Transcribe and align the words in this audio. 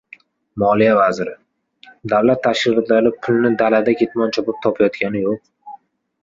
Moliya 0.61 0.93
vaziri: 1.01 1.33
"Davlat 2.13 2.41
tashkilotlari 2.47 3.13
pulni 3.27 3.53
dalada 3.61 3.95
ketmon 4.01 4.35
chopib 4.39 4.59
topayotgani 4.65 5.23
yo‘q!" 5.29 5.39